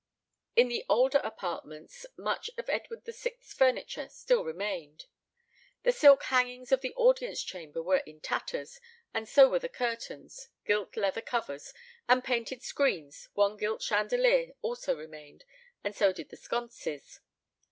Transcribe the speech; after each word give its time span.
In 0.55 0.67
the 0.67 0.83
older 0.89 1.19
apartments 1.19 2.07
much 2.17 2.49
of 2.57 2.67
Edward 2.69 3.05
VI.'s 3.05 3.53
furniture 3.53 4.09
still 4.09 4.43
remained. 4.43 5.05
The 5.83 5.91
silk 5.91 6.23
hangings 6.23 6.71
of 6.71 6.81
the 6.81 6.95
audience 6.95 7.43
chamber 7.43 7.83
were 7.83 7.99
in 8.07 8.19
tatters, 8.19 8.79
and 9.13 9.29
so 9.29 9.47
were 9.47 9.59
the 9.59 9.69
curtains, 9.69 10.49
gilt 10.65 10.97
leather 10.97 11.21
covers, 11.21 11.71
and 12.09 12.23
painted 12.23 12.63
screens; 12.63 13.29
one 13.33 13.57
gilt 13.57 13.83
chandelier 13.83 14.53
also 14.63 14.95
remained, 14.97 15.45
and 15.83 15.95
so 15.95 16.11
did 16.11 16.29
the 16.29 16.37
sconces. 16.37 17.19